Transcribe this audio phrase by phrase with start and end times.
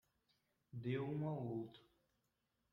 [0.73, 1.83] Deu um ao outro